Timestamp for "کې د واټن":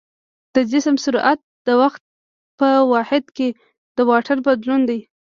3.37-4.37